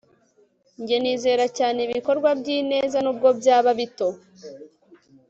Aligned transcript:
njye 0.81 0.97
nizera 1.03 1.45
cyane 1.57 1.79
ibikorwa 1.87 2.29
by'ineza, 2.39 2.97
nubwo 3.01 3.27
byaba 3.39 3.69
bito 3.79 4.07